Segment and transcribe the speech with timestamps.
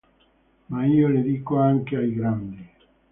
[0.69, 2.67] Ma io le dico anche ai grandi.